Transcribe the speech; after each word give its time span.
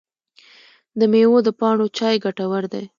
د 0.99 1.01
میوو 1.11 1.37
د 1.45 1.49
پاڼو 1.59 1.85
چای 1.97 2.15
ګټور 2.25 2.63
دی؟ 2.73 2.83